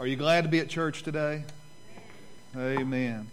[0.00, 1.42] Are you glad to be at church today?
[2.56, 3.26] Amen.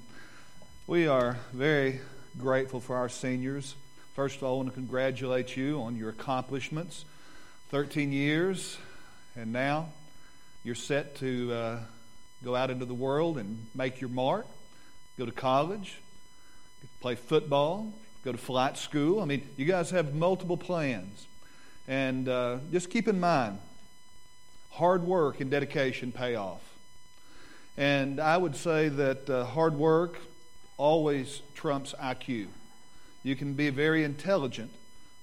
[0.87, 1.99] We are very
[2.39, 3.75] grateful for our seniors.
[4.15, 7.05] First of all, I want to congratulate you on your accomplishments.
[7.69, 8.79] 13 years,
[9.35, 9.89] and now
[10.63, 11.79] you're set to uh,
[12.43, 14.47] go out into the world and make your mark,
[15.19, 15.97] go to college,
[16.99, 17.93] play football,
[18.23, 19.21] go to flight school.
[19.21, 21.27] I mean, you guys have multiple plans.
[21.87, 23.59] And uh, just keep in mind,
[24.75, 26.61] hard work and dedication pay off.
[27.77, 30.17] And I would say that uh, hard work
[30.77, 32.47] always trumps IQ.
[33.23, 34.71] You can be very intelligent,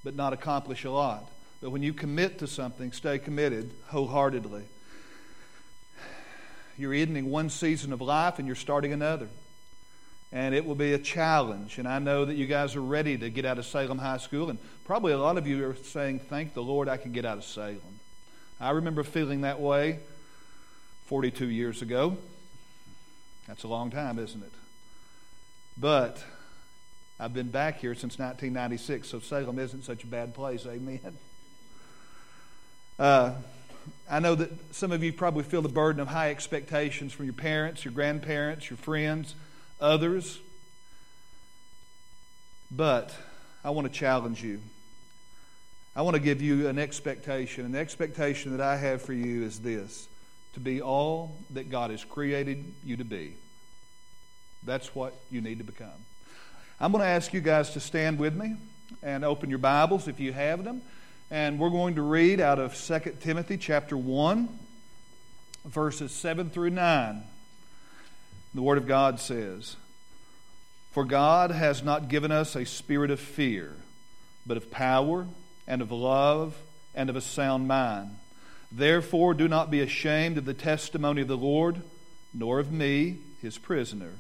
[0.05, 1.31] but not accomplish a lot.
[1.61, 4.65] But when you commit to something, stay committed wholeheartedly.
[6.79, 9.29] You're ending one season of life and you're starting another.
[10.33, 11.79] And it will be a challenge.
[11.79, 14.49] And I know that you guys are ready to get out of Salem High School.
[14.49, 17.37] And probably a lot of you are saying, Thank the Lord I can get out
[17.37, 18.01] of Salem.
[18.61, 20.01] I remember feeling that way
[21.07, 22.17] 42 years ago.
[23.47, 24.53] That's a long time, isn't it?
[25.77, 26.23] But
[27.19, 30.67] I've been back here since 1996, so Salem isn't such a bad place.
[30.67, 31.17] Amen.
[32.99, 33.33] Uh,
[34.11, 37.35] I know that some of you probably feel the burden of high expectations from your
[37.35, 39.35] parents, your grandparents, your friends,
[39.81, 40.39] others.
[42.71, 43.15] But
[43.65, 44.61] I want to challenge you.
[45.95, 47.67] I want to give you an expectation.
[47.67, 50.09] And the expectation that I have for you is this
[50.55, 53.35] to be all that God has created you to be.
[54.65, 55.91] That's what you need to become.
[56.81, 58.57] I'm going to ask you guys to stand with me
[59.03, 60.83] and open your Bibles if you have them.
[61.31, 64.49] And we're going to read out of 2 Timothy chapter 1,
[65.65, 67.23] verses 7 through 9.
[68.55, 69.77] The Word of God says,
[70.91, 73.75] For God has not given us a spirit of fear,
[74.47, 75.27] but of power
[75.67, 76.57] and of love
[76.95, 78.17] and of a sound mind.
[78.71, 81.83] Therefore, do not be ashamed of the testimony of the Lord,
[82.33, 84.13] nor of me, his prisoner,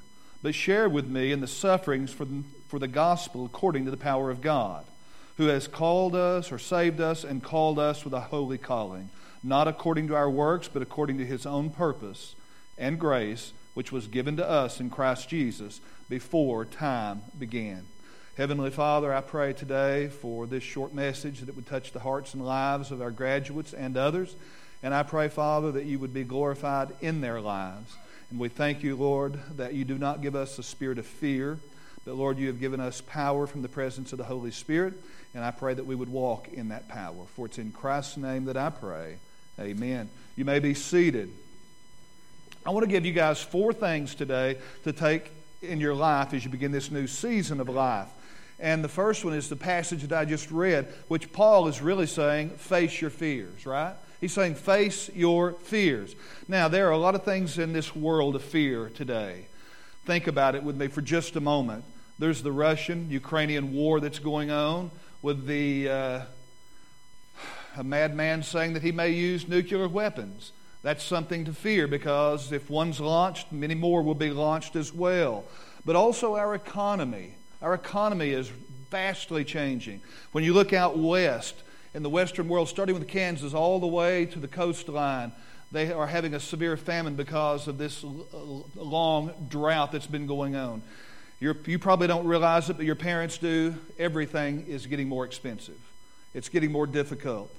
[0.42, 4.40] but share with me in the sufferings for the, gospel according to the power of
[4.40, 4.84] God
[5.36, 9.10] who has called us or saved us and called us with a holy calling,
[9.42, 12.34] not according to our works, but according to his own purpose
[12.76, 17.86] and grace, which was given to us in Christ Jesus before time began.
[18.34, 22.32] Heavenly Father, I pray today for this short message that it would touch the hearts
[22.32, 24.34] and lives of our graduates and others.
[24.82, 27.94] And I pray, Father, that you would be glorified in their lives.
[28.30, 31.58] And we thank you, Lord, that you do not give us a spirit of fear,
[32.06, 34.94] but, Lord, you have given us power from the presence of the Holy Spirit.
[35.34, 37.26] And I pray that we would walk in that power.
[37.36, 39.18] For it's in Christ's name that I pray.
[39.60, 40.08] Amen.
[40.36, 41.30] You may be seated.
[42.64, 46.46] I want to give you guys four things today to take in your life as
[46.46, 48.08] you begin this new season of life.
[48.62, 52.06] And the first one is the passage that I just read, which Paul is really
[52.06, 53.96] saying, face your fears, right?
[54.20, 56.14] He's saying, face your fears.
[56.46, 59.46] Now, there are a lot of things in this world of fear today.
[60.06, 61.84] Think about it with me for just a moment.
[62.20, 64.92] There's the Russian Ukrainian war that's going on
[65.22, 66.20] with the uh,
[67.76, 70.52] a madman saying that he may use nuclear weapons.
[70.82, 75.44] That's something to fear because if one's launched, many more will be launched as well.
[75.84, 77.34] But also our economy.
[77.62, 78.50] Our economy is
[78.90, 80.00] vastly changing.
[80.32, 81.54] When you look out west
[81.94, 85.32] in the western world, starting with Kansas all the way to the coastline,
[85.70, 88.04] they are having a severe famine because of this
[88.74, 90.82] long drought that's been going on.
[91.38, 93.74] You're, you probably don't realize it, but your parents do.
[93.98, 95.78] Everything is getting more expensive,
[96.34, 97.54] it's getting more difficult.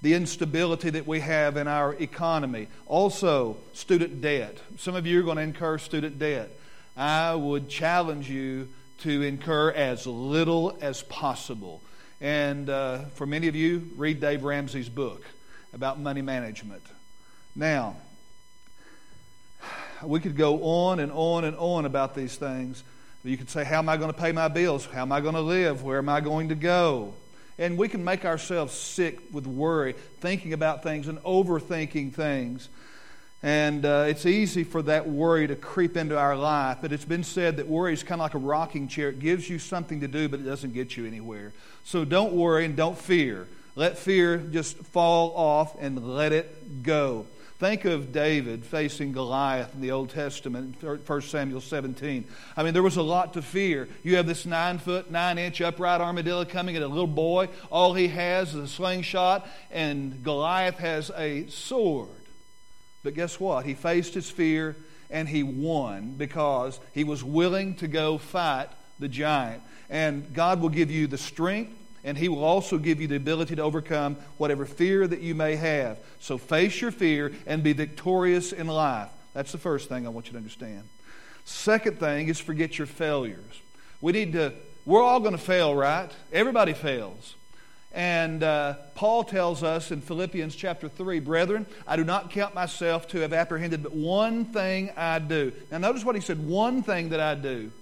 [0.00, 2.68] The instability that we have in our economy.
[2.86, 4.56] Also, student debt.
[4.76, 6.50] Some of you are going to incur student debt.
[6.96, 11.80] I would challenge you to incur as little as possible.
[12.20, 15.24] And uh, for many of you, read Dave Ramsey's book
[15.72, 16.82] about money management.
[17.54, 17.96] Now,
[20.02, 22.82] we could go on and on and on about these things.
[23.24, 24.86] You could say, How am I going to pay my bills?
[24.86, 25.82] How am I going to live?
[25.82, 27.14] Where am I going to go?
[27.58, 32.68] And we can make ourselves sick with worry, thinking about things and overthinking things.
[33.42, 36.78] And uh, it's easy for that worry to creep into our life.
[36.82, 39.10] But it's been said that worry is kind of like a rocking chair.
[39.10, 41.52] It gives you something to do, but it doesn't get you anywhere.
[41.84, 43.46] So don't worry and don't fear.
[43.76, 47.26] Let fear just fall off and let it go.
[47.60, 52.24] Think of David facing Goliath in the Old Testament, 1 Samuel 17.
[52.56, 53.88] I mean, there was a lot to fear.
[54.04, 57.48] You have this nine foot, nine inch upright armadillo coming at a little boy.
[57.70, 62.08] All he has is a slingshot, and Goliath has a sword.
[63.02, 63.64] But guess what?
[63.64, 64.76] He faced his fear
[65.10, 68.68] and he won because he was willing to go fight
[68.98, 69.62] the giant.
[69.88, 71.72] And God will give you the strength
[72.04, 75.56] and He will also give you the ability to overcome whatever fear that you may
[75.56, 76.00] have.
[76.20, 79.10] So face your fear and be victorious in life.
[79.34, 80.84] That's the first thing I want you to understand.
[81.44, 83.62] Second thing is forget your failures.
[84.00, 84.54] We need to,
[84.84, 86.10] we're all going to fail, right?
[86.32, 87.34] Everybody fails.
[87.92, 93.08] And uh, Paul tells us in Philippians chapter 3, Brethren, I do not count myself
[93.08, 95.52] to have apprehended, but one thing I do.
[95.70, 97.72] Now, notice what he said one thing that I do.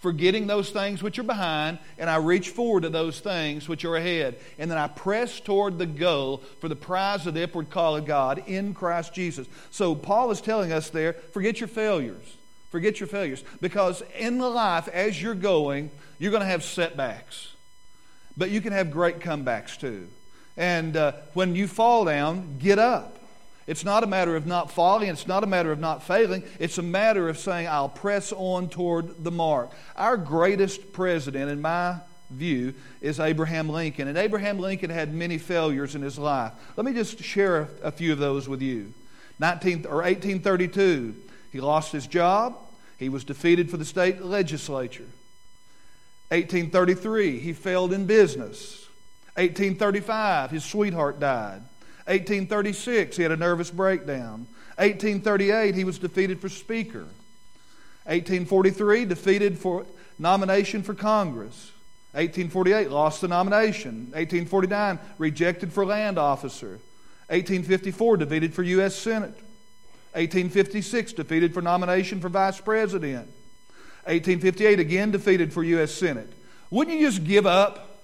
[0.00, 3.96] Forgetting those things which are behind, and I reach forward to those things which are
[3.96, 4.36] ahead.
[4.58, 8.04] And then I press toward the goal for the prize of the upward call of
[8.04, 9.46] God in Christ Jesus.
[9.70, 12.36] So, Paul is telling us there forget your failures.
[12.70, 13.44] Forget your failures.
[13.60, 17.52] Because in the life, as you're going, you're going to have setbacks.
[18.36, 20.08] But you can have great comebacks too.
[20.56, 23.18] And uh, when you fall down, get up.
[23.66, 26.42] It's not a matter of not falling, it's not a matter of not failing.
[26.58, 29.70] It's a matter of saying, I'll press on toward the mark.
[29.96, 31.96] Our greatest president, in my
[32.30, 34.08] view, is Abraham Lincoln.
[34.08, 36.52] And Abraham Lincoln had many failures in his life.
[36.76, 38.92] Let me just share a few of those with you.
[39.38, 41.14] 19, or 1832,
[41.52, 42.56] he lost his job,
[42.98, 45.06] he was defeated for the state legislature.
[46.32, 48.88] 1833, he failed in business.
[49.34, 51.60] 1835, his sweetheart died.
[52.06, 54.46] 1836, he had a nervous breakdown.
[54.78, 57.04] 1838, he was defeated for Speaker.
[58.04, 59.84] 1843, defeated for
[60.18, 61.70] nomination for Congress.
[62.12, 64.06] 1848, lost the nomination.
[64.12, 66.78] 1849, rejected for land officer.
[67.28, 68.96] 1854, defeated for U.S.
[68.96, 69.34] Senate.
[70.14, 73.30] 1856, defeated for nomination for vice president.
[74.04, 75.92] 1858, again defeated for U.S.
[75.92, 76.32] Senate.
[76.70, 78.00] Wouldn't you just give up?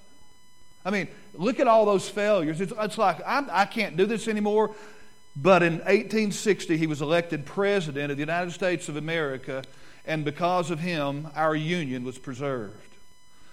[0.85, 2.61] I mean, look at all those failures.
[2.61, 4.75] It's, it's like, I'm, I can not do this anymore.
[5.41, 9.63] But in 1860, he was elected president of the United States of America,
[10.05, 12.75] and because of him, our union was preserved.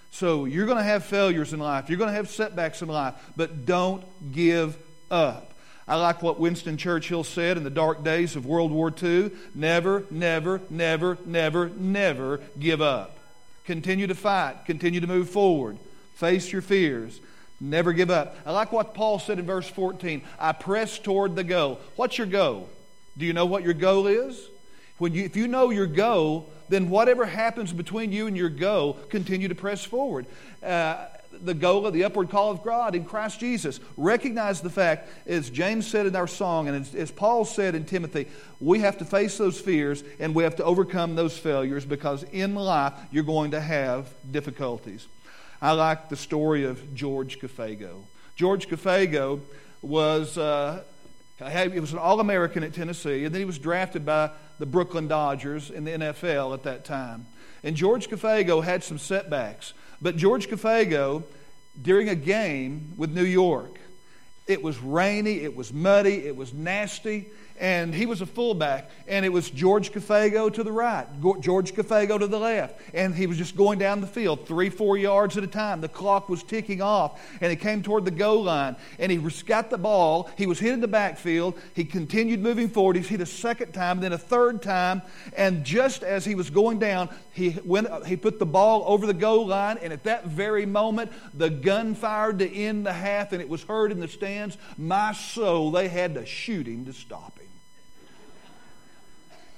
[0.10, 3.14] So you're going to have failures in life, you're going to have setbacks in life,
[3.36, 4.78] but don't give
[5.12, 5.54] up.
[5.88, 10.06] I like what Winston Churchill said in the dark days of World War II never,
[10.10, 13.18] never, never, never, never give up.
[13.66, 15.78] Continue to fight, continue to move forward,
[16.16, 17.20] face your fears.
[17.62, 18.36] Never give up.
[18.46, 20.22] I like what Paul said in verse 14.
[20.38, 21.80] I press toward the goal.
[21.96, 22.70] What's your goal?
[23.18, 24.50] Do you know what your goal is?
[24.98, 28.94] When you, if you know your goal, then whatever happens between you and your goal,
[29.10, 30.26] continue to press forward.
[30.62, 31.06] Uh,
[31.44, 33.80] the goal of the upward call of God in Christ Jesus.
[33.98, 37.86] Recognize the fact, as James said in our song, and as, as, Paul said in
[37.86, 38.28] Timothy,
[38.60, 42.56] we have to face those fears and we have to overcome those failures because in
[42.56, 45.08] life you're going to have difficulties.
[45.62, 48.04] I like the story of George Cafego.
[48.36, 49.40] George Cafego
[49.82, 50.38] was.
[50.38, 50.84] Uh,
[51.38, 55.08] he was an All American at Tennessee, and then he was drafted by the Brooklyn
[55.08, 57.26] Dodgers in the NFL at that time.
[57.64, 59.74] And George Cafego had some setbacks.
[60.02, 61.24] But George Cafego,
[61.82, 63.80] during a game with New York,
[64.48, 67.28] it was rainy, it was muddy, it was nasty,
[67.60, 71.08] and he was a fullback, and it was George Cafego to the right,
[71.40, 74.98] George Cafego to the left, and he was just going down the field three, four
[74.98, 75.80] yards at a time.
[75.80, 79.70] The clock was ticking off, and he came toward the goal line, and he got
[79.70, 80.30] the ball.
[80.38, 81.58] He was hit in the backfield.
[81.74, 82.98] He continued moving forward.
[82.98, 85.02] He hit a second time, then a third time,
[85.38, 87.88] and just as he was going down, he went.
[87.88, 91.50] Uh, he put the ball over the goal line, and at that very moment, the
[91.50, 94.35] gun fired to end the half, and it was heard in the stands.
[94.78, 97.48] My soul, they had to shoot him to stop him.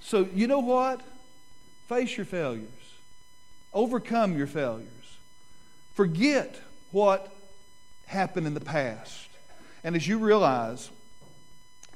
[0.02, 1.02] So, you know what?
[1.88, 2.68] Face your failures,
[3.74, 4.88] overcome your failures,
[5.94, 6.60] forget
[6.92, 7.32] what
[8.08, 9.30] happened in the past.
[9.84, 10.90] And as you realize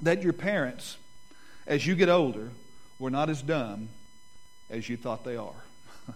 [0.02, 0.98] that your parents,
[1.68, 2.50] as you get older,
[3.00, 3.90] were not as dumb
[4.70, 5.64] as you thought they are.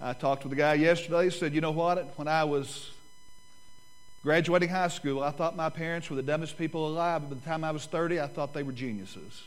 [0.00, 2.18] I talked with a guy yesterday, said, You know what?
[2.18, 2.90] When I was
[4.24, 7.22] graduating high school, I thought my parents were the dumbest people alive.
[7.22, 9.44] But by the time I was 30, I thought they were geniuses.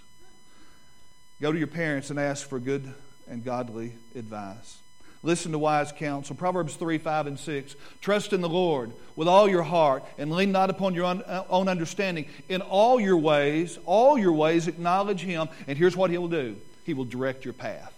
[1.42, 2.94] Go to your parents and ask for good
[3.28, 4.78] and godly advice.
[5.24, 6.36] Listen to wise counsel.
[6.36, 7.76] Proverbs 3, 5, and 6.
[8.02, 11.68] Trust in the Lord with all your heart and lean not upon your uh, own
[11.68, 12.28] understanding.
[12.48, 16.56] In all your ways, all your ways, acknowledge Him, and here's what He will do
[16.86, 17.97] He will direct your path.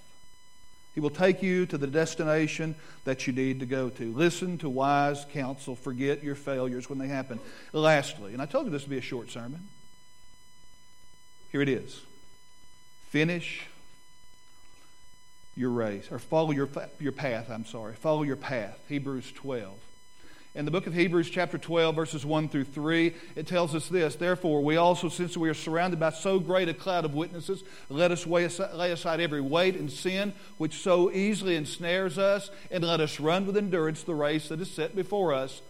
[0.96, 4.14] He will take you to the destination that you need to go to.
[4.14, 5.76] Listen to wise counsel.
[5.76, 7.40] Forget your failures when they happen.
[7.74, 9.68] Lastly, and I told you this would be a short sermon.
[11.52, 12.02] Here it is.
[13.10, 13.66] Finish
[15.56, 16.70] your race, or follow your,
[17.00, 17.94] your path, I'm sorry.
[17.96, 18.80] Follow your path.
[18.88, 19.78] Hebrews 12.
[20.60, 24.18] In the book of Hebrews, chapter 12, verses 1 through 3, it tells us this
[24.18, 28.12] Therefore, we also, since we are surrounded by so great a cloud of witnesses, let
[28.12, 33.22] us lay aside every weight and sin which so easily ensnares us, and let us
[33.22, 35.62] run with endurance the race that is set before us,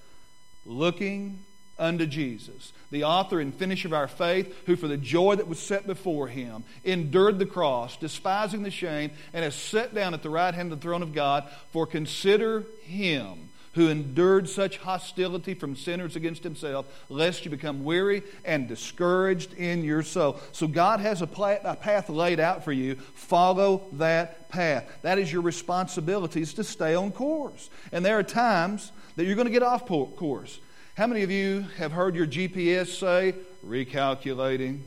[0.65, 1.45] looking
[1.77, 5.59] unto Jesus, the author and finisher of our faith, who for the joy that was
[5.59, 10.31] set before him endured the cross, despising the shame, and has sat down at the
[10.31, 11.47] right hand of the throne of God.
[11.71, 18.23] For consider him who endured such hostility from sinners against himself, lest you become weary
[18.43, 20.39] and discouraged in your soul.
[20.51, 22.95] So God has a, path laid out for you.
[22.95, 24.89] Follow that path.
[25.03, 27.69] That is your responsibility is to stay on course.
[27.91, 30.59] And there are times that you're going to get off course.
[30.95, 33.33] How many of you have heard your GPS say,
[33.65, 34.81] recalculating,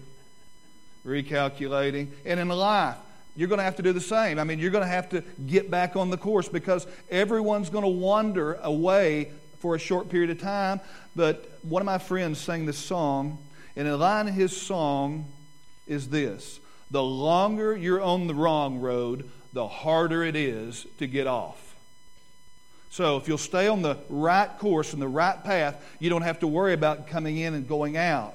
[1.06, 2.08] recalculating?
[2.26, 2.96] And in life,
[3.34, 4.38] you're going to have to do the same.
[4.38, 7.84] I mean, you're going to have to get back on the course because everyone's going
[7.84, 10.80] to wander away for a short period of time.
[11.16, 13.38] But one of my friends sang this song,
[13.76, 15.26] and a line in his song
[15.86, 16.60] is this
[16.90, 21.74] The longer you're on the wrong road, the harder it is to get off.
[22.90, 26.40] So if you'll stay on the right course and the right path, you don't have
[26.40, 28.34] to worry about coming in and going out.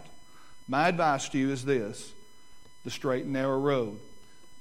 [0.67, 2.11] My advice to you is this
[2.83, 3.99] the straight and narrow road.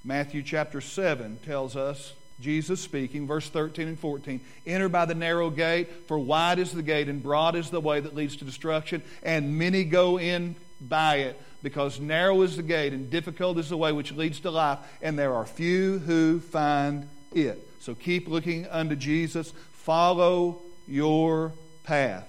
[0.07, 5.51] Matthew chapter 7 tells us, Jesus speaking, verse 13 and 14 Enter by the narrow
[5.51, 9.03] gate, for wide is the gate and broad is the way that leads to destruction,
[9.25, 13.77] and many go in by it, because narrow is the gate and difficult is the
[13.77, 17.69] way which leads to life, and there are few who find it.
[17.81, 19.53] So keep looking unto Jesus.
[19.73, 22.29] Follow your path.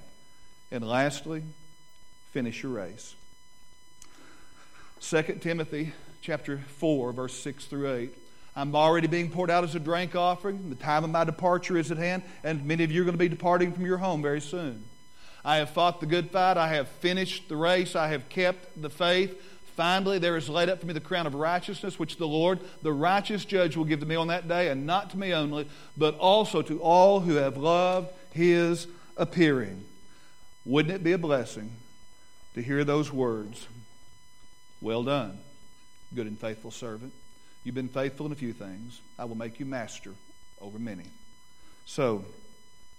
[0.72, 1.44] And lastly,
[2.32, 3.14] finish your race.
[5.02, 8.18] 2 Timothy chapter 4, verse 6 through 8.
[8.56, 10.70] I'm already being poured out as a drink offering.
[10.70, 13.20] The time of my departure is at hand, and many of you are going to
[13.20, 14.84] be departing from your home very soon.
[15.46, 16.58] I have fought the good fight.
[16.58, 17.96] I have finished the race.
[17.96, 19.40] I have kept the faith.
[19.76, 22.92] Finally, there is laid up for me the crown of righteousness, which the Lord, the
[22.92, 26.18] righteous judge, will give to me on that day, and not to me only, but
[26.18, 29.86] also to all who have loved his appearing.
[30.66, 31.74] Wouldn't it be a blessing
[32.56, 33.68] to hear those words?
[34.82, 35.38] Well done,
[36.14, 37.14] good and faithful servant.
[37.64, 39.02] You've been faithful in a few things.
[39.20, 40.14] I will make you master
[40.62, 41.06] over many.
[41.86, 42.26] So,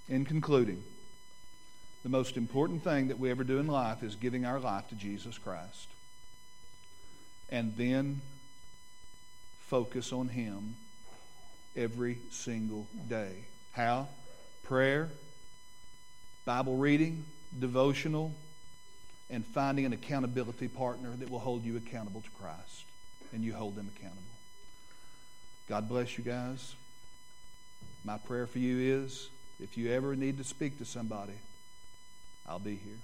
[0.08, 0.82] in concluding,
[2.02, 4.94] the most important thing that we ever do in life is giving our life to
[4.94, 5.88] Jesus Christ
[7.50, 8.20] and then
[9.60, 10.76] focus on Him
[11.76, 13.32] every single day.
[13.72, 14.08] How?
[14.64, 15.08] Prayer,
[16.44, 17.24] Bible reading,
[17.58, 18.34] devotional,
[19.30, 22.84] and finding an accountability partner that will hold you accountable to Christ
[23.32, 24.22] and you hold them accountable.
[25.68, 26.74] God bless you guys.
[28.04, 29.28] My prayer for you is
[29.60, 31.34] if you ever need to speak to somebody,
[32.48, 32.98] I'll be here.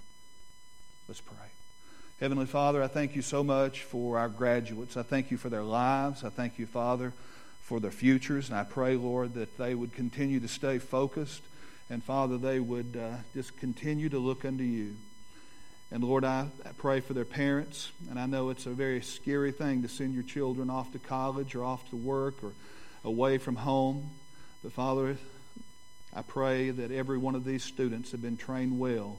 [1.08, 1.36] Let's pray.
[2.20, 4.96] Heavenly Father, I thank you so much for our graduates.
[4.96, 6.24] I thank you for their lives.
[6.24, 7.12] I thank you, Father,
[7.60, 8.48] for their futures.
[8.48, 11.42] And I pray, Lord, that they would continue to stay focused.
[11.90, 14.94] And, Father, they would uh, just continue to look unto you.
[15.94, 17.92] And, Lord, I, pray for their parents.
[18.10, 21.54] And I know it's a very scary thing to send your children off to college
[21.54, 22.50] or off to work or
[23.04, 24.10] away from home.
[24.64, 25.16] But, Father,
[26.12, 29.18] I pray that every one of these students have been trained well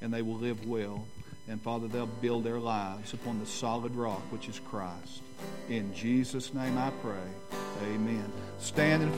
[0.00, 1.06] and they will live well.
[1.48, 5.22] And Father, they'll build their lives upon the solid rock, which is Christ.
[5.68, 7.58] In Jesus' name I pray.
[7.84, 8.32] Amen.
[8.58, 9.14] Stand and